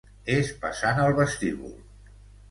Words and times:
És 0.35 0.47
passant 0.61 1.01
el 1.03 1.13
vestíbul. 1.19 1.75